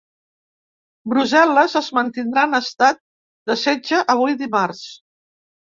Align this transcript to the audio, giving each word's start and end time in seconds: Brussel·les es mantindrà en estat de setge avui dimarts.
Brussel·les 1.13 1.77
es 1.81 1.91
mantindrà 1.99 2.47
en 2.51 2.59
estat 2.63 3.01
de 3.51 3.61
setge 3.67 4.05
avui 4.17 4.39
dimarts. 4.45 4.87